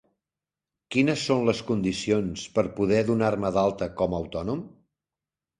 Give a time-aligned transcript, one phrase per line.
[0.95, 4.65] Quines són les condicions per poder donar-me d'alta com a autònom?